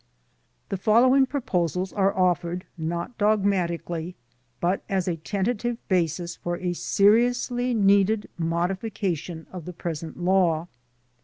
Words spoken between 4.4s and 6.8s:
but as a tentative basis for a